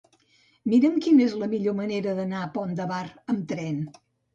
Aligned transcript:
Mira'm 0.73 0.95
quina 1.07 1.23
és 1.27 1.37
la 1.43 1.51
millor 1.53 1.77
manera 1.83 2.19
d'anar 2.23 2.43
al 2.43 2.53
Pont 2.59 2.77
de 2.83 2.93
Bar 2.97 3.07
amb 3.11 3.51
tren. 3.57 3.85